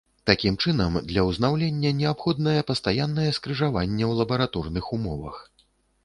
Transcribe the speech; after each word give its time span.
Такім 0.27 0.55
чынам, 0.67 0.93
для 1.09 1.23
ўзнаўлення 1.25 1.91
неабходнае 1.99 2.61
пастаяннае 2.69 3.25
скрыжаванне 3.39 4.05
ў 4.07 4.13
лабараторных 4.23 4.89
умовах. 4.99 5.37